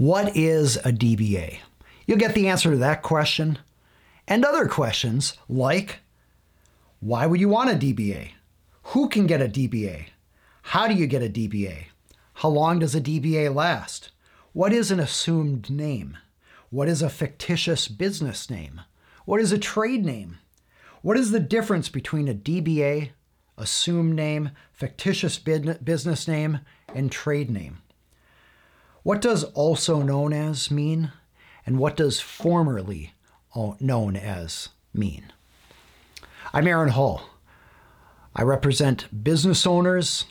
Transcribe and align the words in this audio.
What 0.00 0.34
is 0.34 0.78
a 0.78 0.92
DBA? 0.92 1.58
You'll 2.06 2.16
get 2.16 2.34
the 2.34 2.48
answer 2.48 2.70
to 2.70 2.78
that 2.78 3.02
question 3.02 3.58
and 4.26 4.46
other 4.46 4.66
questions 4.66 5.36
like 5.46 5.98
why 7.00 7.26
would 7.26 7.38
you 7.38 7.50
want 7.50 7.68
a 7.68 7.74
DBA? 7.74 8.30
Who 8.94 9.10
can 9.10 9.26
get 9.26 9.42
a 9.42 9.46
DBA? 9.46 10.06
How 10.62 10.88
do 10.88 10.94
you 10.94 11.06
get 11.06 11.22
a 11.22 11.28
DBA? 11.28 11.88
How 12.32 12.48
long 12.48 12.78
does 12.78 12.94
a 12.94 13.00
DBA 13.02 13.54
last? 13.54 14.10
What 14.54 14.72
is 14.72 14.90
an 14.90 15.00
assumed 15.00 15.68
name? 15.68 16.16
What 16.70 16.88
is 16.88 17.02
a 17.02 17.10
fictitious 17.10 17.86
business 17.86 18.48
name? 18.48 18.80
What 19.26 19.42
is 19.42 19.52
a 19.52 19.58
trade 19.58 20.06
name? 20.06 20.38
What 21.02 21.18
is 21.18 21.30
the 21.30 21.40
difference 21.40 21.90
between 21.90 22.26
a 22.26 22.32
DBA, 22.32 23.10
assumed 23.58 24.14
name, 24.14 24.52
fictitious 24.72 25.36
business 25.36 26.26
name, 26.26 26.60
and 26.94 27.12
trade 27.12 27.50
name? 27.50 27.82
What 29.02 29.22
does 29.22 29.44
also 29.44 30.02
known 30.02 30.34
as 30.34 30.70
mean? 30.70 31.12
And 31.64 31.78
what 31.78 31.96
does 31.96 32.20
formerly 32.20 33.14
known 33.80 34.14
as 34.14 34.68
mean? 34.92 35.32
I'm 36.52 36.66
Aaron 36.66 36.90
Hall. 36.90 37.22
I 38.36 38.42
represent 38.42 39.24
business 39.24 39.66
owners 39.66 40.26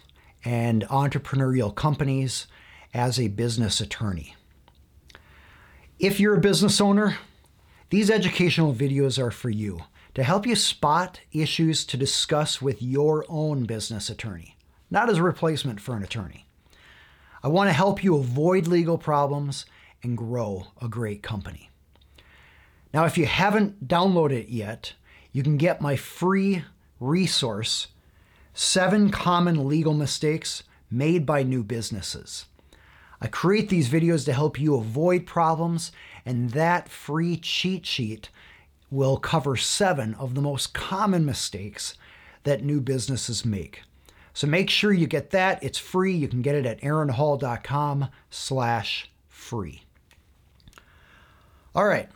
and 0.45 0.84
entrepreneurial 0.84 1.73
companies 1.73 2.45
as 2.94 3.20
a 3.20 3.30
business 3.30 3.81
attorney. 3.81 4.35
If 5.97 6.20
you're 6.20 6.38
a 6.38 6.41
business 6.41 6.80
owner, 6.80 7.17
these 7.89 8.11
educational 8.11 8.75
videos 8.75 9.17
are 9.17 9.31
for 9.31 9.49
you 9.49 9.81
to 10.13 10.23
help 10.23 10.45
you 10.45 10.55
spot 10.55 11.22
issues 11.31 11.86
to 11.86 11.97
discuss 11.97 12.61
with 12.61 12.83
your 12.83 13.25
own 13.30 13.66
business 13.66 14.11
attorney, 14.11 14.58
not 14.91 15.09
as 15.09 15.17
a 15.17 15.23
replacement 15.23 15.81
for 15.81 15.95
an 15.95 16.03
attorney. 16.03 16.48
I 17.41 17.48
want 17.48 17.70
to 17.70 17.73
help 17.73 18.03
you 18.03 18.17
avoid 18.17 18.67
legal 18.67 18.98
problems 18.98 19.66
and 20.03 20.17
grow 20.17 20.67
a 20.81 20.88
great 20.88 21.23
company. 21.23 21.70
Now, 22.94 23.05
if 23.05 23.17
you 23.17 23.25
haven't 23.25 23.88
downloaded 23.88 24.31
it 24.31 24.50
yet, 24.50 24.94
you 25.31 25.44
can 25.44 25.58
get 25.58 25.81
my 25.81 25.95
free 25.95 26.64
resource 26.99 27.88
Seven 28.53 29.09
Common 29.09 29.67
Legal 29.67 29.94
Mistakes 29.94 30.64
Made 30.91 31.25
by 31.25 31.44
New 31.44 31.64
Businesses. 31.64 32.45
I 33.22 33.27
create 33.27 33.69
these 33.69 33.89
videos 33.89 34.25
to 34.25 34.33
help 34.33 34.59
you 34.59 34.75
avoid 34.75 35.25
problems, 35.25 35.92
and 36.25 36.49
that 36.52 36.89
free 36.89 37.38
cheat 37.38 37.86
sheet 37.86 38.30
will 38.89 39.17
cover 39.17 39.55
seven 39.55 40.14
of 40.16 40.36
the 40.36 40.42
most 40.42 40.73
common 40.73 41.25
mistakes 41.25 41.95
that 42.44 42.64
new 42.64 42.81
businesses 42.81 43.45
make. 43.45 43.83
So 44.40 44.48
make 44.48 44.70
sure 44.70 44.94
you 44.94 45.06
get 45.06 45.32
that. 45.32 45.62
It's 45.62 45.78
free. 45.78 46.14
You 46.14 46.30
can 46.30 46.42
get 46.42 46.56
it 46.56 46.66
at 46.66 46.80
aaronhall.com 46.80 48.08
slash 48.30 49.12
free. 49.28 49.84
All 51.76 51.86
right. 51.86 52.08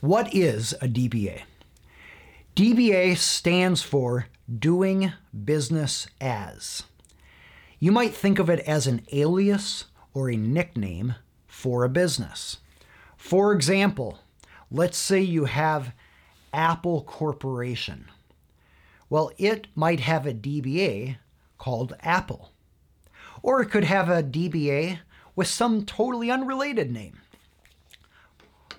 What 0.00 0.34
is 0.34 0.72
a 0.82 0.88
DBA? 0.88 1.42
DBA 2.56 3.16
stands 3.16 3.80
for 3.80 4.26
doing 4.52 5.12
business 5.44 6.08
as. 6.20 6.82
You 7.78 7.92
might 7.92 8.12
think 8.12 8.40
of 8.40 8.50
it 8.50 8.58
as 8.66 8.88
an 8.88 9.02
alias 9.12 9.84
or 10.12 10.28
a 10.28 10.36
nickname 10.36 11.14
for 11.46 11.84
a 11.84 11.88
business. 11.88 12.56
For 13.16 13.52
example, 13.52 14.18
let's 14.68 14.98
say 14.98 15.20
you 15.20 15.44
have 15.44 15.92
Apple 16.52 17.02
Corporation. 17.02 18.06
Well, 19.08 19.30
it 19.38 19.68
might 19.76 20.00
have 20.00 20.26
a 20.26 20.34
DBA 20.34 21.18
called 21.58 21.94
Apple. 22.00 22.52
Or 23.42 23.60
it 23.60 23.70
could 23.70 23.84
have 23.84 24.08
a 24.08 24.22
DBA 24.22 25.00
with 25.36 25.46
some 25.46 25.84
totally 25.84 26.30
unrelated 26.30 26.90
name. 26.90 27.20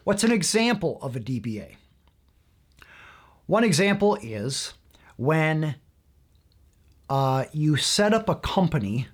What's 0.04 0.24
an 0.24 0.32
example 0.32 0.98
of 1.02 1.16
a 1.16 1.20
DBA? 1.20 1.76
One 3.46 3.64
example 3.64 4.18
is 4.22 4.74
when 5.18 5.76
uh, 7.10 7.46
you 7.52 7.76
set 7.78 8.14
up 8.14 8.30
a 8.30 8.36
company 8.36 9.08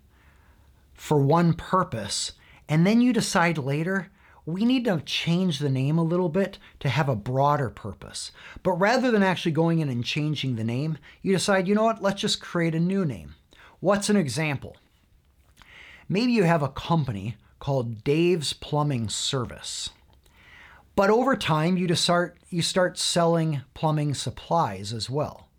for 0.93 1.19
one 1.19 1.53
purpose 1.53 2.33
and 2.67 2.85
then 2.85 3.01
you 3.01 3.13
decide 3.13 3.57
later 3.57 4.11
we 4.45 4.63
need 4.63 4.85
to 4.85 5.01
change 5.05 5.59
the 5.59 5.69
name 5.69 5.97
a 5.97 6.03
little 6.03 6.29
bit 6.29 6.59
to 6.79 6.89
have 6.89 7.09
a 7.09 7.15
broader 7.15 7.69
purpose. 7.69 8.31
But 8.61 8.73
rather 8.73 9.09
than 9.09 9.23
actually 9.23 9.53
going 9.53 9.79
in 9.79 9.89
and 9.89 10.05
changing 10.05 10.55
the 10.55 10.63
name, 10.63 10.97
you 11.21 11.33
decide, 11.33 11.67
you 11.67 11.73
know 11.73 11.83
what, 11.83 12.01
let's 12.01 12.21
just 12.21 12.41
create 12.41 12.75
a 12.75 12.79
new 12.79 13.05
name. 13.05 13.35
What's 13.85 14.09
an 14.09 14.17
example? 14.17 14.77
Maybe 16.09 16.31
you 16.31 16.41
have 16.41 16.63
a 16.63 16.69
company 16.69 17.35
called 17.59 18.03
Dave's 18.03 18.51
Plumbing 18.51 19.09
Service. 19.09 19.91
But 20.95 21.11
over 21.11 21.35
time, 21.35 21.77
you 21.77 21.93
start 21.93 22.35
you 22.49 22.63
start 22.63 22.97
selling 22.97 23.61
plumbing 23.75 24.15
supplies 24.15 24.91
as 24.91 25.07
well. 25.07 25.49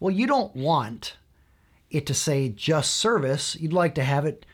Well, 0.00 0.12
you 0.12 0.26
don't 0.26 0.56
want 0.56 1.16
it 1.92 2.06
to 2.06 2.12
say 2.12 2.48
just 2.48 2.96
service. 2.96 3.54
You'd 3.54 3.72
like 3.72 3.94
to 3.94 4.02
have 4.02 4.24
it 4.24 4.44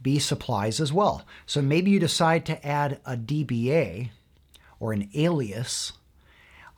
be 0.00 0.20
supplies 0.20 0.78
as 0.78 0.92
well. 0.92 1.26
So 1.46 1.60
maybe 1.60 1.90
you 1.90 1.98
decide 1.98 2.46
to 2.46 2.64
add 2.64 3.00
a 3.04 3.16
DBA 3.16 4.10
or 4.78 4.92
an 4.92 5.10
alias 5.12 5.94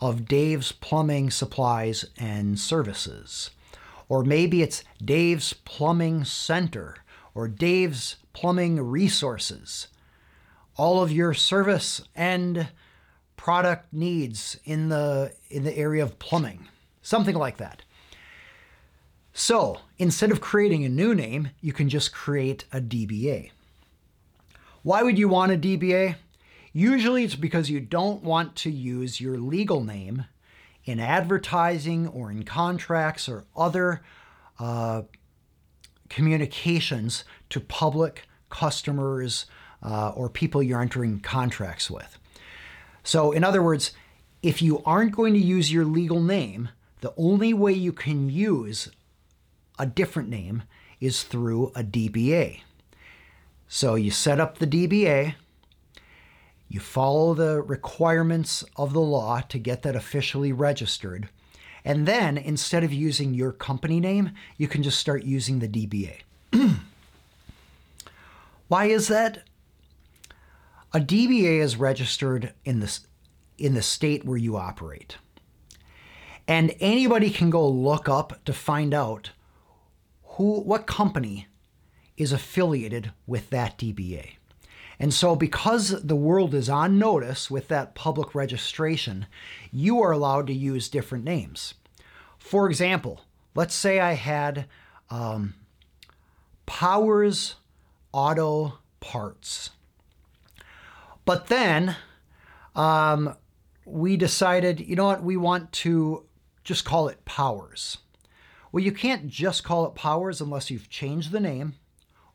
of 0.01 0.25
Dave's 0.25 0.73
Plumbing 0.73 1.31
Supplies 1.31 2.07
and 2.17 2.59
Services. 2.59 3.51
Or 4.13 4.23
maybe 4.23 4.61
it's 4.61 4.85
Dave's 5.03 5.55
Plumbing 5.55 6.25
Center 6.25 6.97
or 7.35 7.49
Dave's 7.49 8.17
Plumbing 8.35 8.79
Resources. 8.79 9.89
All 10.77 11.03
of 11.03 11.11
your 11.11 11.33
service 11.33 12.03
and 12.15 12.69
product 13.39 13.91
needs 13.91 14.59
in 14.67 14.91
the 14.91 15.33
in 15.49 15.65
the 15.65 15.75
area 15.75 16.03
of 16.03 16.19
plumbing. 16.19 16.69
Something 17.01 17.35
like 17.35 17.57
that. 17.57 17.85
So, 19.33 19.79
instead 19.97 20.31
of 20.31 20.43
creating 20.43 20.85
a 20.85 20.91
new 20.91 21.15
name, 21.15 21.49
you 21.63 21.73
can 21.73 21.89
just 21.89 22.13
create 22.13 22.67
a 22.71 22.83
DBA. 22.83 23.51
Why 24.83 25.03
would 25.03 25.19
you 25.19 25.31
want 25.31 25.53
a 25.53 25.57
DBA? 25.57 26.17
Usually 26.75 27.25
it's 27.25 27.35
because 27.35 27.71
you 27.71 27.81
don't 27.81 28.23
want 28.23 28.57
to 28.57 28.71
use 28.71 29.23
your 29.23 29.39
legal 29.39 29.83
name 29.83 30.27
in 30.85 30.99
advertising 31.01 32.09
or 32.09 32.31
in 32.31 32.43
contracts 32.45 33.29
or 33.29 33.45
other 33.57 34.03
uh, 34.59 35.03
communications 36.09 37.25
to 37.51 37.61
public 37.61 38.27
customers 38.51 39.47
uh, 39.83 40.11
or 40.11 40.29
people 40.29 40.63
you're 40.63 40.81
entering 40.81 41.21
contracts 41.21 41.91
with. 41.91 42.19
So, 43.03 43.33
in 43.33 43.43
other 43.43 43.63
words, 43.63 43.93
if 44.43 44.61
you 44.61 44.83
aren't 44.85 45.15
going 45.15 45.35
to 45.35 45.41
use 45.41 45.73
your 45.73 45.85
legal 45.85 46.21
name, 46.21 46.69
the 47.01 47.15
only 47.17 47.53
way 47.53 47.73
you 47.73 47.93
can 47.93 48.29
use 48.29 48.91
a 49.79 49.87
different 49.87 50.29
name 50.29 50.63
is 51.01 51.23
through 51.23 51.73
a 51.75 51.83
DBA. 51.83 52.61
So 53.67 53.95
you 53.95 54.11
set 54.11 54.39
up 54.39 54.59
the 54.59 54.67
DBA, 54.67 55.35
you 56.73 56.81
follow 56.81 57.35
the 57.35 57.61
requirements 57.61 58.65
of 58.77 58.95
the 58.95 59.01
law 59.01 59.43
to 59.43 59.59
get 59.59 59.83
that 59.83 59.95
officially 59.95 60.53
registered. 60.53 61.29
And 61.85 62.09
then 62.09 62.39
instead 62.39 62.83
of 62.83 62.95
using 62.95 63.35
your 63.35 63.53
company 63.53 64.01
name, 64.01 64.31
you 64.57 64.67
can 64.69 64.83
just 64.83 64.99
start 64.99 65.23
using 65.23 65.59
the 65.59 65.69
DBA. 65.69 66.23
Why 68.69 68.87
is 68.87 69.09
that? 69.09 69.43
A 70.95 70.99
DBA 70.99 71.61
is 71.61 71.77
registered 71.77 72.55
in 72.65 72.81
the, 72.81 72.99
in 73.59 73.75
the 73.75 73.83
state 73.83 74.25
where 74.25 74.39
you 74.39 74.57
operate. 74.57 75.19
And 76.49 76.75
anybody 76.81 77.29
can 77.29 77.51
go 77.51 77.69
look 77.69 78.09
up 78.09 78.43
to 78.47 78.55
find 78.55 78.95
out 78.95 79.33
who, 80.23 80.61
what 80.61 80.87
company 80.87 81.49
is 82.17 82.33
affiliated 82.33 83.13
with 83.27 83.51
that 83.51 83.77
DBA. 83.77 84.37
And 84.99 85.13
so, 85.13 85.35
because 85.35 86.03
the 86.03 86.17
world 86.17 86.55
is 86.55 86.69
on 86.69 86.99
notice 86.99 87.51
with 87.51 87.69
that 87.69 87.95
public 87.95 88.35
registration, 88.35 89.27
you 89.71 90.01
are 90.01 90.13
allowed 90.13 90.47
to 90.49 90.53
use 90.53 90.89
different 90.89 91.25
names. 91.25 91.75
For 92.39 92.69
example, 92.69 93.23
let's 93.55 93.75
say 93.75 94.01
I 94.01 94.13
had 94.13 94.67
um, 95.11 95.55
Powers 96.67 97.57
Auto 98.13 98.79
Parts. 99.01 99.71
But 101.25 101.47
then 101.47 101.97
um, 102.75 103.37
we 103.85 104.17
decided, 104.17 104.81
you 104.81 104.97
know 104.97 105.07
what, 105.07 105.23
we 105.23 105.37
want 105.37 105.73
to 105.73 106.25
just 106.65 106.85
call 106.85 107.09
it 107.09 107.25
Powers. 107.25 107.99
Well, 108.71 108.83
you 108.83 108.93
can't 108.93 109.29
just 109.29 109.65
call 109.65 109.87
it 109.87 109.95
Powers 109.95 110.41
unless 110.41 110.71
you've 110.71 110.89
changed 110.89 111.31
the 111.31 111.41
name 111.41 111.75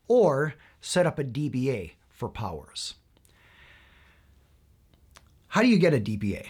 or 0.08 0.56
set 0.82 1.06
up 1.06 1.20
a 1.20 1.24
DBA 1.24 1.92
for 2.18 2.28
powers. 2.28 2.96
How 5.50 5.62
do 5.62 5.68
you 5.68 5.78
get 5.78 5.94
a 5.94 6.00
DBA? 6.00 6.48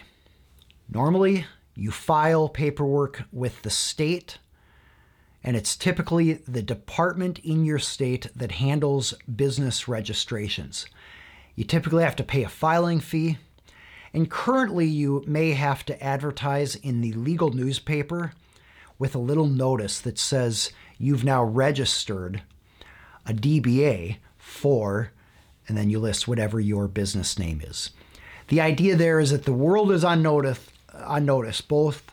Normally, 0.88 1.44
you 1.76 1.90
file 1.90 2.48
paperwork 2.48 3.24
with 3.30 3.60
the 3.60 3.70
state, 3.70 4.38
and 5.44 5.56
it's 5.56 5.76
typically 5.76 6.32
the 6.48 6.62
department 6.62 7.38
in 7.40 7.66
your 7.66 7.78
state 7.78 8.28
that 8.34 8.52
handles 8.52 9.12
business 9.36 9.86
registrations. 9.86 10.86
You 11.54 11.64
typically 11.64 12.02
have 12.02 12.16
to 12.16 12.24
pay 12.24 12.42
a 12.44 12.48
filing 12.48 12.98
fee. 12.98 13.36
And 14.14 14.30
currently, 14.30 14.86
you 14.86 15.22
may 15.26 15.52
have 15.52 15.84
to 15.84 16.02
advertise 16.02 16.76
in 16.76 17.02
the 17.02 17.12
legal 17.12 17.52
newspaper 17.52 18.32
with 18.98 19.14
a 19.14 19.18
little 19.18 19.46
notice 19.46 20.00
that 20.00 20.18
says 20.18 20.72
you've 20.96 21.24
now 21.24 21.44
registered 21.44 22.42
a 23.26 23.34
DBA 23.34 24.16
for, 24.38 25.12
and 25.68 25.76
then 25.76 25.90
you 25.90 26.00
list 26.00 26.26
whatever 26.26 26.58
your 26.58 26.88
business 26.88 27.38
name 27.38 27.60
is. 27.62 27.90
The 28.48 28.60
idea 28.60 28.96
there 28.96 29.20
is 29.20 29.30
that 29.30 29.44
the 29.44 29.52
world 29.52 29.92
is 29.92 30.02
on 30.02 30.22
notice, 30.22 30.66
on 30.92 31.26
notice 31.26 31.60
both 31.60 32.10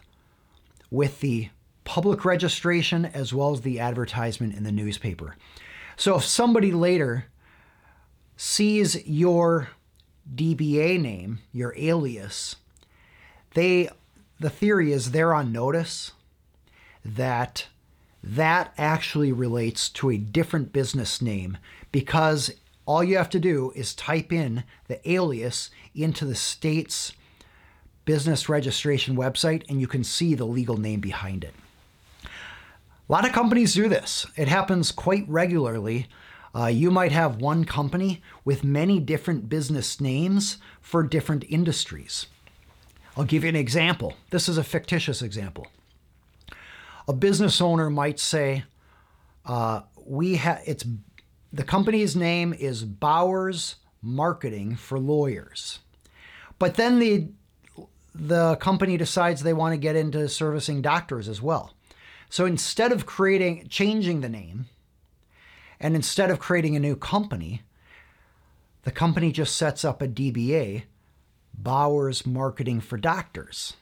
with 0.91 1.21
the 1.21 1.49
public 1.85 2.25
registration 2.25 3.05
as 3.05 3.33
well 3.33 3.53
as 3.53 3.61
the 3.61 3.79
advertisement 3.79 4.55
in 4.55 4.63
the 4.63 4.71
newspaper. 4.71 5.37
So 5.95 6.17
if 6.17 6.25
somebody 6.25 6.71
later 6.71 7.25
sees 8.35 9.07
your 9.07 9.69
DBA 10.33 11.01
name, 11.01 11.39
your 11.53 11.73
alias, 11.77 12.57
they 13.53 13.89
the 14.37 14.49
theory 14.49 14.91
is 14.91 15.11
they're 15.11 15.33
on 15.33 15.53
notice 15.53 16.11
that 17.05 17.67
that 18.21 18.73
actually 18.77 19.31
relates 19.31 19.87
to 19.87 20.09
a 20.09 20.17
different 20.17 20.73
business 20.73 21.21
name 21.21 21.57
because 21.91 22.51
all 22.85 23.03
you 23.03 23.17
have 23.17 23.29
to 23.31 23.39
do 23.39 23.71
is 23.75 23.95
type 23.95 24.31
in 24.31 24.63
the 24.87 25.09
alias 25.09 25.69
into 25.93 26.25
the 26.25 26.35
state's 26.35 27.13
business 28.05 28.47
registration 28.47 29.15
website 29.15 29.63
and 29.67 29.81
you 29.81 29.87
can 29.87 30.03
see 30.03 30.35
the 30.35 30.45
legal 30.45 30.77
name 30.77 30.99
behind 30.99 31.43
it. 31.43 31.53
A 32.23 33.11
lot 33.11 33.25
of 33.25 33.33
companies 33.33 33.73
do 33.73 33.87
this. 33.87 34.25
It 34.35 34.47
happens 34.47 34.91
quite 34.91 35.27
regularly. 35.27 36.07
Uh, 36.55 36.67
you 36.67 36.89
might 36.89 37.11
have 37.11 37.41
one 37.41 37.65
company 37.65 38.21
with 38.43 38.63
many 38.63 38.99
different 38.99 39.49
business 39.49 39.99
names 39.99 40.57
for 40.81 41.03
different 41.03 41.43
industries. 41.49 42.27
I'll 43.17 43.25
give 43.25 43.43
you 43.43 43.49
an 43.49 43.55
example. 43.55 44.13
This 44.29 44.49
is 44.49 44.57
a 44.57 44.63
fictitious 44.63 45.21
example. 45.21 45.67
A 47.07 47.13
business 47.13 47.61
owner 47.61 47.89
might 47.89 48.19
say, 48.19 48.63
uh, 49.45 49.81
"We 50.05 50.35
have 50.37 50.61
it's 50.65 50.83
the 51.51 51.63
company's 51.63 52.15
name 52.15 52.53
is 52.53 52.83
Bowers 52.83 53.75
Marketing 54.01 54.75
for 54.75 54.99
Lawyers," 54.99 55.79
but 56.59 56.75
then 56.75 56.99
the 56.99 57.27
the 58.13 58.55
company 58.55 58.95
decides 58.95 59.43
they 59.43 59.53
want 59.53 59.73
to 59.73 59.77
get 59.77 59.95
into 59.95 60.29
servicing 60.29 60.81
doctors 60.81 61.27
as 61.27 61.41
well. 61.41 61.73
So 62.29 62.45
instead 62.45 62.91
of 62.91 63.05
creating, 63.05 63.67
changing 63.69 64.21
the 64.21 64.29
name, 64.29 64.67
and 65.79 65.95
instead 65.95 66.31
of 66.31 66.39
creating 66.39 66.75
a 66.75 66.79
new 66.79 66.95
company, 66.95 67.61
the 68.83 68.91
company 68.91 69.31
just 69.31 69.55
sets 69.55 69.83
up 69.83 70.01
a 70.01 70.07
DBA, 70.07 70.83
Bowers 71.53 72.25
Marketing 72.25 72.79
for 72.79 72.97
Doctors. 72.97 73.73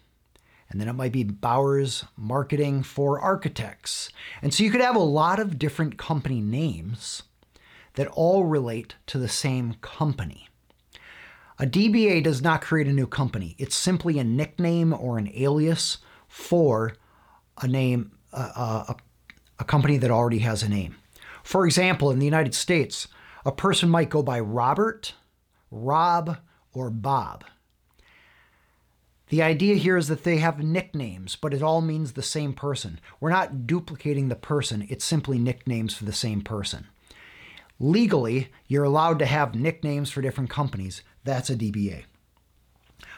And 0.69 0.81
then 0.81 0.87
it 0.87 0.93
might 0.93 1.11
be 1.11 1.23
Bowers 1.23 2.05
Marketing 2.17 2.81
for 2.81 3.19
Architects. 3.19 4.09
And 4.41 4.53
so 4.53 4.63
you 4.63 4.71
could 4.71 4.81
have 4.81 4.95
a 4.95 4.99
lot 4.99 5.39
of 5.39 5.59
different 5.59 5.97
company 5.97 6.41
names 6.41 7.23
that 7.95 8.07
all 8.07 8.45
relate 8.45 8.95
to 9.07 9.17
the 9.17 9.29
same 9.29 9.75
company. 9.81 10.47
A 11.59 11.65
DBA 11.65 12.23
does 12.23 12.41
not 12.41 12.61
create 12.61 12.87
a 12.87 12.93
new 12.93 13.07
company. 13.07 13.55
It's 13.59 13.75
simply 13.75 14.17
a 14.17 14.23
nickname 14.23 14.93
or 14.93 15.17
an 15.17 15.31
alias 15.33 15.99
for 16.27 16.95
a 17.61 17.67
name 17.67 18.11
uh, 18.33 18.51
uh, 18.55 18.93
a, 18.93 18.95
a 19.59 19.63
company 19.63 19.97
that 19.97 20.09
already 20.09 20.39
has 20.39 20.63
a 20.63 20.69
name. 20.69 20.95
For 21.43 21.65
example, 21.65 22.09
in 22.09 22.19
the 22.19 22.25
United 22.25 22.55
States, 22.55 23.07
a 23.45 23.51
person 23.51 23.89
might 23.89 24.09
go 24.09 24.23
by 24.23 24.39
Robert, 24.39 25.13
Rob, 25.69 26.37
or 26.73 26.89
Bob. 26.89 27.45
The 29.29 29.43
idea 29.43 29.75
here 29.75 29.97
is 29.97 30.07
that 30.07 30.23
they 30.23 30.37
have 30.37 30.63
nicknames, 30.63 31.35
but 31.35 31.53
it 31.53 31.63
all 31.63 31.81
means 31.81 32.13
the 32.13 32.23
same 32.23 32.53
person. 32.53 32.99
We're 33.19 33.29
not 33.29 33.67
duplicating 33.67 34.29
the 34.29 34.35
person, 34.35 34.87
it's 34.89 35.05
simply 35.05 35.37
nicknames 35.37 35.95
for 35.95 36.05
the 36.05 36.13
same 36.13 36.41
person. 36.41 36.87
Legally, 37.79 38.49
you're 38.67 38.83
allowed 38.83 39.19
to 39.19 39.25
have 39.25 39.55
nicknames 39.55 40.09
for 40.09 40.21
different 40.21 40.49
companies. 40.49 41.01
That's 41.23 41.49
a 41.49 41.55
DBA. 41.55 42.03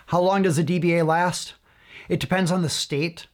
How 0.07 0.21
long 0.21 0.43
does 0.43 0.57
a 0.57 0.63
DBA 0.63 1.05
last? 1.05 1.53
It 2.09 2.19
depends 2.19 2.51
on 2.51 2.61
the 2.61 2.69
state 2.69 3.27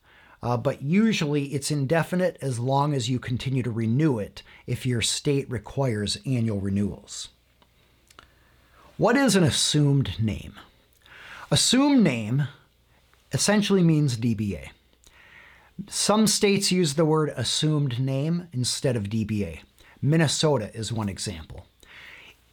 uh, 0.44 0.58
but 0.58 0.82
usually 0.82 1.46
it's 1.46 1.72
indefinite 1.72 2.38
as 2.42 2.60
long 2.60 2.94
as 2.94 3.10
you 3.10 3.20
continue 3.20 3.62
to 3.62 3.72
renew 3.72 4.18
it 4.18 4.42
if 4.66 4.86
your 4.86 5.02
state 5.02 5.50
requires 5.50 6.18
annual 6.26 6.60
renewals. 6.60 7.30
What 8.98 9.16
is 9.16 9.36
an 9.36 9.44
assumed 9.44 10.20
name? 10.20 10.60
Assumed 11.52 12.04
name 12.04 12.48
essentially 13.32 13.84
means 13.84 14.18
DBA. 14.18 14.70
Some 15.88 16.28
states 16.28 16.72
use 16.72 16.96
the 16.96 17.06
word 17.06 17.34
assumed 17.36 18.00
name 18.00 18.48
instead 18.52 18.96
of 18.96 19.06
DBA. 19.06 19.60
Minnesota 20.02 20.72
is 20.74 20.92
one 20.92 21.10
example. 21.10 21.68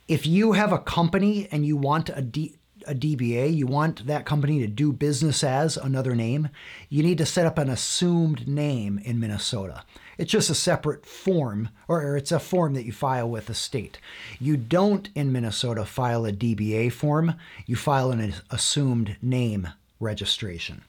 If 0.07 0.27
you 0.27 0.53
have 0.53 0.73
a 0.73 0.79
company 0.79 1.49
and 1.51 1.65
you 1.67 1.77
want 1.77 2.11
a 2.11 2.23
D, 2.23 2.57
a 2.87 2.95
DBA, 2.95 3.55
you 3.55 3.67
want 3.67 4.07
that 4.07 4.25
company 4.25 4.61
to 4.61 4.67
do 4.67 4.93
business 4.93 5.45
as 5.45 5.77
another 5.77 6.15
name, 6.15 6.49
you 6.89 7.03
need 7.03 7.19
to 7.19 7.27
set 7.27 7.47
up 7.47 7.59
an 7.59 7.69
assumed 7.69 8.49
name 8.49 8.99
in 9.05 9.21
Minnesota. 9.21 9.85
It's 10.17 10.33
just 10.33 10.51
a 10.51 10.55
separate 10.55 11.07
form, 11.07 11.69
or 11.87 12.17
it's 12.17 12.33
a 12.33 12.41
form 12.41 12.75
that 12.75 12.85
you 12.85 12.93
file 12.93 13.29
with 13.29 13.47
the 13.47 13.55
state. 13.55 13.99
You 14.41 14.57
don't 14.57 15.11
in 15.15 15.33
Minnesota 15.33 15.85
file 15.85 16.25
a 16.27 16.33
DBA 16.33 16.93
form, 16.93 17.35
you 17.67 17.77
file 17.77 18.11
an 18.11 18.35
assumed 18.51 19.17
name 19.23 19.69
registration. 20.01 20.83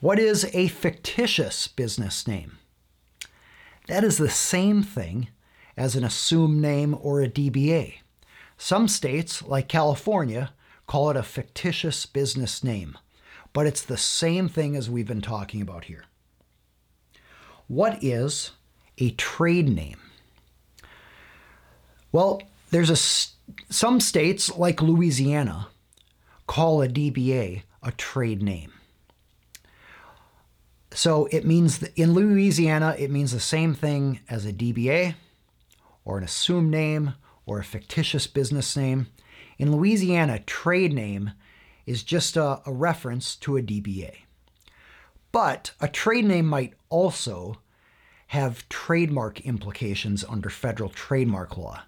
What 0.00 0.18
is 0.18 0.48
a 0.52 0.68
fictitious 0.68 1.66
business 1.66 2.26
name? 2.26 2.57
That 3.88 4.04
is 4.04 4.18
the 4.18 4.30
same 4.30 4.82
thing 4.82 5.28
as 5.76 5.96
an 5.96 6.04
assumed 6.04 6.60
name 6.60 6.96
or 7.00 7.22
a 7.22 7.28
DBA. 7.28 7.94
Some 8.58 8.86
states, 8.86 9.42
like 9.42 9.66
California, 9.66 10.52
call 10.86 11.10
it 11.10 11.16
a 11.16 11.22
fictitious 11.22 12.04
business 12.04 12.62
name, 12.62 12.98
but 13.52 13.66
it's 13.66 13.82
the 13.82 13.96
same 13.96 14.48
thing 14.48 14.76
as 14.76 14.90
we've 14.90 15.06
been 15.06 15.22
talking 15.22 15.62
about 15.62 15.84
here. 15.84 16.04
What 17.66 18.02
is 18.04 18.50
a 18.98 19.10
trade 19.12 19.68
name? 19.68 20.00
Well, 22.12 22.42
there's 22.70 22.90
a 22.90 22.96
some 23.72 24.00
states 24.00 24.54
like 24.54 24.82
Louisiana 24.82 25.68
call 26.46 26.82
a 26.82 26.88
DBA 26.88 27.62
a 27.82 27.92
trade 27.92 28.42
name. 28.42 28.72
So 30.98 31.26
it 31.30 31.46
means 31.46 31.80
in 31.94 32.12
Louisiana 32.12 32.96
it 32.98 33.08
means 33.08 33.30
the 33.30 33.38
same 33.38 33.72
thing 33.72 34.18
as 34.28 34.44
a 34.44 34.52
DBA 34.52 35.14
or 36.04 36.18
an 36.18 36.24
assumed 36.24 36.72
name 36.72 37.14
or 37.46 37.60
a 37.60 37.64
fictitious 37.64 38.26
business 38.26 38.76
name. 38.76 39.06
In 39.58 39.70
Louisiana, 39.70 40.40
trade 40.40 40.92
name 40.92 41.34
is 41.86 42.02
just 42.02 42.36
a, 42.36 42.60
a 42.66 42.72
reference 42.72 43.36
to 43.36 43.56
a 43.56 43.62
DBA. 43.62 44.12
But 45.30 45.70
a 45.80 45.86
trade 45.86 46.24
name 46.24 46.46
might 46.46 46.74
also 46.88 47.60
have 48.26 48.68
trademark 48.68 49.40
implications 49.42 50.24
under 50.24 50.50
federal 50.50 50.90
trademark 50.90 51.56
law. 51.56 51.82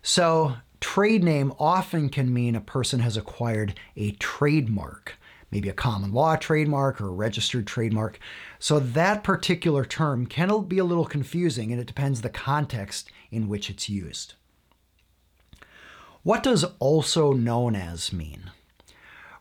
So, 0.00 0.56
trade 0.80 1.22
name 1.22 1.52
often 1.58 2.08
can 2.08 2.32
mean 2.32 2.56
a 2.56 2.62
person 2.62 3.00
has 3.00 3.18
acquired 3.18 3.78
a 3.98 4.12
trademark, 4.12 5.18
maybe 5.50 5.68
a 5.68 5.74
common 5.74 6.12
law 6.12 6.36
trademark 6.36 7.00
or 7.00 7.08
a 7.08 7.12
registered 7.12 7.66
trademark. 7.66 8.18
So, 8.58 8.78
that 8.78 9.24
particular 9.24 9.84
term 9.84 10.26
can 10.26 10.64
be 10.64 10.78
a 10.78 10.84
little 10.84 11.04
confusing 11.04 11.72
and 11.72 11.80
it 11.80 11.86
depends 11.86 12.20
the 12.20 12.30
context 12.30 13.10
in 13.30 13.48
which 13.48 13.70
it's 13.70 13.88
used. 13.88 14.34
What 16.22 16.42
does 16.42 16.64
also 16.80 17.32
known 17.32 17.76
as 17.76 18.12
mean? 18.12 18.50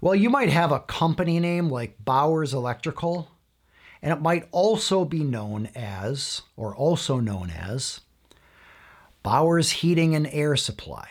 Well, 0.01 0.13
you 0.13 0.29
might 0.29 0.49
have 0.49 0.71
a 0.71 0.81
company 0.81 1.39
name 1.39 1.69
like 1.69 2.05
Bowers 2.05 2.53
Electrical, 2.53 3.31
and 4.03 4.13
it 4.13 4.21
might 4.21 4.47
also 4.51 5.03
be 5.03 5.23
known 5.23 5.69
as, 5.73 6.43
or 6.55 6.75
also 6.75 7.19
known 7.19 7.49
as, 7.49 8.01
Bowers 9.23 9.71
Heating 9.71 10.13
and 10.13 10.27
Air 10.27 10.55
Supply. 10.55 11.09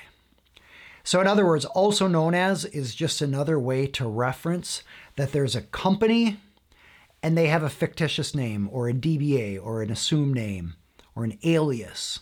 So, 1.06 1.20
in 1.20 1.26
other 1.26 1.44
words, 1.44 1.66
also 1.66 2.08
known 2.08 2.34
as 2.34 2.64
is 2.64 2.94
just 2.94 3.20
another 3.20 3.58
way 3.58 3.86
to 3.88 4.08
reference 4.08 4.82
that 5.16 5.32
there's 5.32 5.54
a 5.54 5.60
company 5.60 6.38
and 7.22 7.36
they 7.36 7.48
have 7.48 7.62
a 7.62 7.68
fictitious 7.68 8.34
name 8.34 8.70
or 8.72 8.88
a 8.88 8.94
DBA 8.94 9.62
or 9.62 9.82
an 9.82 9.90
assumed 9.90 10.34
name 10.34 10.76
or 11.14 11.24
an 11.24 11.38
alias. 11.44 12.20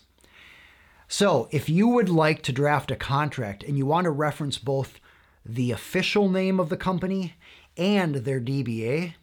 So, 1.07 1.47
if 1.49 1.69
you 1.69 1.87
would 1.87 2.09
like 2.09 2.41
to 2.43 2.51
draft 2.51 2.91
a 2.91 2.97
contract 2.97 3.63
and 3.63 3.77
you 3.77 3.85
want 3.85 4.03
to 4.03 4.11
reference 4.11 4.57
both 4.57 4.99
the 5.45 5.71
official 5.71 6.27
name 6.27 6.59
of 6.59 6.67
the 6.67 6.77
company 6.77 7.35
and 7.77 8.15
their 8.15 8.41
DBA, 8.41 9.13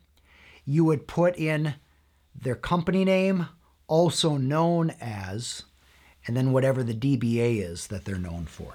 you 0.64 0.87
would 0.87 1.07
put 1.07 1.37
in 1.37 1.75
their 2.35 2.55
company 2.55 3.05
name, 3.05 3.47
also 3.88 4.38
known 4.38 4.95
as, 5.02 5.64
and 6.26 6.35
then 6.35 6.52
whatever 6.52 6.83
the 6.83 6.95
DBA 6.95 7.62
is 7.62 7.88
that 7.88 8.07
they're 8.07 8.17
known 8.17 8.47
for. 8.47 8.75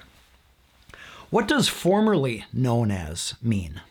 What 1.30 1.48
does 1.48 1.68
formerly 1.68 2.46
known 2.54 2.92
as 2.92 3.34
mean? 3.42 3.82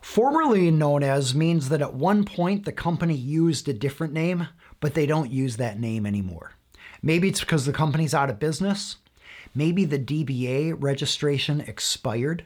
Formerly 0.00 0.70
known 0.72 1.04
as 1.04 1.34
means 1.34 1.68
that 1.68 1.80
at 1.80 1.94
one 1.94 2.24
point 2.24 2.64
the 2.64 2.72
company 2.72 3.14
used 3.14 3.68
a 3.68 3.72
different 3.72 4.12
name, 4.12 4.48
but 4.80 4.94
they 4.94 5.06
don't 5.06 5.30
use 5.30 5.56
that 5.56 5.78
name 5.78 6.04
anymore. 6.04 6.52
Maybe 7.00 7.28
it's 7.28 7.40
because 7.40 7.64
the 7.64 7.72
company's 7.72 8.12
out 8.12 8.28
of 8.28 8.40
business. 8.40 8.96
Maybe 9.54 9.84
the 9.84 9.98
DBA 9.98 10.74
registration 10.78 11.60
expired. 11.60 12.44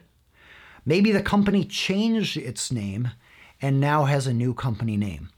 Maybe 0.85 1.11
the 1.11 1.23
company 1.23 1.65
changed 1.65 2.37
its 2.37 2.71
name 2.71 3.12
and 3.62 3.81
now 3.81 4.05
has 4.05 4.26
a 4.26 4.35
new 4.35 4.53
company 4.53 4.99
name. 4.99 5.31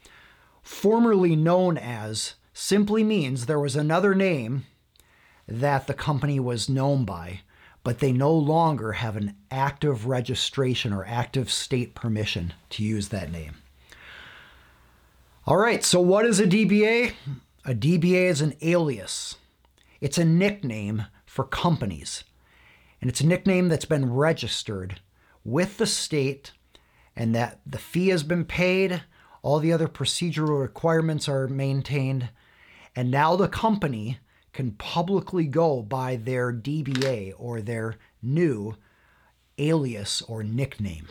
Formerly 0.62 1.36
known 1.36 1.78
as 1.78 2.34
simply 2.52 3.04
means 3.04 3.46
there 3.46 3.60
was 3.60 3.76
another 3.76 4.14
name 4.14 4.66
that 5.46 5.86
the 5.86 5.94
company 5.94 6.40
was 6.40 6.68
known 6.68 7.04
by, 7.04 7.40
but 7.88 8.00
they 8.00 8.12
no 8.12 8.34
longer 8.34 8.92
have 8.92 9.16
an 9.16 9.34
active 9.50 10.06
registration 10.06 10.92
or 10.92 11.06
active 11.06 11.50
state 11.50 11.94
permission 11.94 12.52
to 12.68 12.82
use 12.82 13.08
that 13.08 13.32
name. 13.32 13.54
All 15.46 15.56
right, 15.56 15.82
so 15.82 15.98
what 15.98 16.26
is 16.26 16.38
a 16.38 16.46
DBA? 16.46 17.14
A 17.64 17.74
DBA 17.74 18.28
is 18.28 18.42
an 18.42 18.54
alias, 18.60 19.36
it's 20.02 20.18
a 20.18 20.24
nickname 20.26 21.06
for 21.24 21.44
companies, 21.44 22.24
and 23.00 23.08
it's 23.08 23.22
a 23.22 23.26
nickname 23.26 23.68
that's 23.68 23.86
been 23.86 24.12
registered 24.12 25.00
with 25.42 25.78
the 25.78 25.86
state 25.86 26.52
and 27.16 27.34
that 27.34 27.58
the 27.64 27.78
fee 27.78 28.08
has 28.08 28.22
been 28.22 28.44
paid, 28.44 29.02
all 29.40 29.60
the 29.60 29.72
other 29.72 29.88
procedural 29.88 30.60
requirements 30.60 31.26
are 31.26 31.48
maintained, 31.48 32.28
and 32.94 33.10
now 33.10 33.34
the 33.34 33.48
company 33.48 34.18
can 34.58 34.72
publicly 34.72 35.44
go 35.44 35.80
by 35.80 36.16
their 36.16 36.52
DBA 36.52 37.32
or 37.38 37.60
their 37.60 37.94
new 38.20 38.74
alias 39.56 40.20
or 40.22 40.42
nickname. 40.42 41.06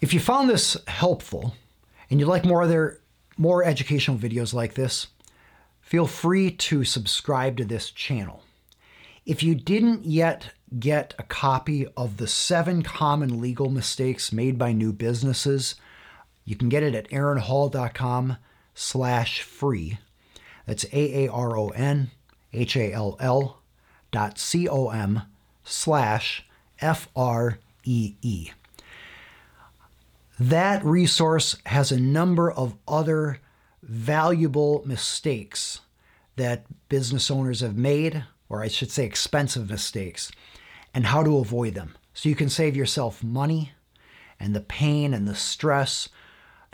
If 0.00 0.14
you 0.14 0.20
found 0.20 0.48
this 0.48 0.78
helpful 0.86 1.54
and 2.08 2.18
you'd 2.18 2.30
like 2.30 2.46
more 2.46 2.62
other 2.62 3.02
more 3.36 3.62
educational 3.62 4.16
videos 4.16 4.54
like 4.54 4.72
this, 4.72 5.08
feel 5.82 6.06
free 6.06 6.50
to 6.50 6.84
subscribe 6.84 7.58
to 7.58 7.66
this 7.66 7.90
channel. 7.90 8.42
If 9.26 9.42
you 9.42 9.54
didn't 9.54 10.06
yet 10.06 10.52
get 10.78 11.12
a 11.18 11.24
copy 11.24 11.86
of 11.94 12.16
the 12.16 12.26
seven 12.26 12.82
common 12.82 13.38
legal 13.38 13.68
mistakes 13.68 14.32
made 14.32 14.56
by 14.56 14.72
new 14.72 14.94
businesses, 14.94 15.74
you 16.46 16.56
can 16.56 16.70
get 16.70 16.82
it 16.82 16.94
at 16.94 17.10
aaronhall.com 17.10 18.38
slash 18.74 19.42
free. 19.42 19.98
That's 20.66 20.84
A-A-R-O-N 20.92 22.10
H-A-L-L 22.52 23.62
dot 24.10 24.38
C-O-M 24.38 25.22
slash 25.64 26.46
F-R-E-E. 26.80 28.50
That 30.38 30.84
resource 30.84 31.56
has 31.66 31.92
a 31.92 32.00
number 32.00 32.50
of 32.50 32.76
other 32.88 33.40
valuable 33.82 34.82
mistakes 34.86 35.80
that 36.36 36.64
business 36.88 37.30
owners 37.30 37.60
have 37.60 37.76
made, 37.76 38.24
or 38.48 38.62
I 38.62 38.68
should 38.68 38.90
say 38.90 39.04
expensive 39.04 39.70
mistakes, 39.70 40.32
and 40.92 41.06
how 41.06 41.22
to 41.22 41.38
avoid 41.38 41.74
them. 41.74 41.96
So 42.14 42.28
you 42.28 42.34
can 42.34 42.48
save 42.48 42.76
yourself 42.76 43.22
money 43.22 43.72
and 44.40 44.54
the 44.54 44.60
pain 44.60 45.14
and 45.14 45.28
the 45.28 45.34
stress 45.34 46.08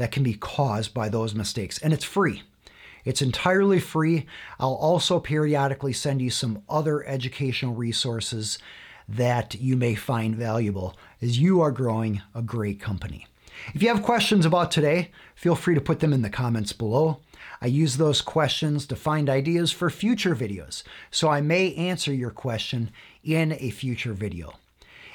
that 0.01 0.13
can 0.13 0.23
be 0.23 0.33
caused 0.33 0.95
by 0.95 1.11
those 1.11 1.35
mistakes. 1.35 1.77
And 1.77 1.93
it's 1.93 2.05
free. 2.05 2.43
It's 3.05 3.21
entirely 3.21 3.79
free. 3.79 4.25
I'll 4.59 4.73
also 4.73 5.21
periodically 5.21 5.93
send 5.93 6.23
you 6.23 6.31
some 6.31 6.63
other 6.71 7.07
educational 7.07 7.75
resources 7.75 8.59
that 9.07 9.57
you 9.57 9.77
may 9.77 9.95
find 9.95 10.35
valuable 10.35 10.97
as 11.21 11.39
you 11.39 11.61
are 11.61 11.71
growing 11.71 12.23
a 12.35 12.41
great 12.41 12.81
company. 12.81 13.27
If 13.75 13.83
you 13.83 13.89
have 13.89 14.03
questions 14.03 14.47
about 14.47 14.71
today, 14.71 15.11
feel 15.35 15.55
free 15.55 15.75
to 15.75 15.83
put 15.83 16.01
them 16.01 16.15
in 16.15 16.23
the 16.23 16.31
comments 16.31 16.73
below. 16.73 17.21
I 17.61 17.67
use 17.67 17.99
those 17.99 18.23
questions 18.23 18.87
to 18.87 18.97
find 18.97 19.29
ideas 19.29 19.71
for 19.71 19.91
future 19.91 20.35
videos, 20.35 20.83
so 21.11 21.29
I 21.29 21.43
may 21.43 21.75
answer 21.75 22.15
your 22.15 22.31
question 22.31 22.91
in 23.23 23.53
a 23.53 23.69
future 23.69 24.15
video. 24.15 24.55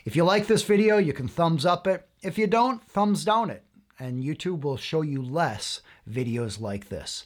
If 0.04 0.16
you 0.16 0.26
like 0.26 0.46
this 0.46 0.62
video, 0.62 1.00
you 1.00 1.12
can 1.12 1.28
thumbs 1.28 1.66
up 1.66 1.88
it. 1.88 2.08
If 2.22 2.38
you 2.38 2.46
don't, 2.46 2.88
thumbs 2.88 3.26
down 3.26 3.50
it 3.50 3.65
and 4.00 4.24
YouTube 4.24 4.62
will 4.62 4.78
show 4.78 5.02
you 5.02 5.22
less 5.22 5.82
videos 6.10 6.60
like 6.60 6.90
this. 6.90 7.26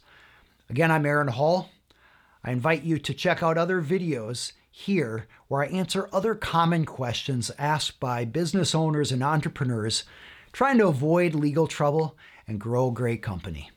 Again, 0.70 0.92
I'm 0.92 1.06
Aaron 1.06 1.30
Hall. 1.30 1.70
I 2.44 2.52
invite 2.52 2.84
you 2.84 2.98
to 3.00 3.14
check 3.14 3.42
out 3.44 3.58
other 3.58 3.82
videos 3.82 4.54
here 4.72 5.28
where 5.48 5.64
I 5.64 5.68
answer 5.68 6.10
other 6.14 6.36
common 6.36 6.86
questions 6.86 7.52
asked 7.58 8.00
by 8.00 8.24
business 8.24 8.74
owners 8.74 9.12
and 9.12 9.24
entrepreneurs 9.24 10.04
trying 10.52 10.78
to 10.78 10.88
avoid 10.88 11.34
legal 11.34 11.68
trouble 11.68 12.18
and 12.48 12.60
grow 12.60 12.90
a 12.90 12.94
great 12.94 13.22
company. 13.22 13.72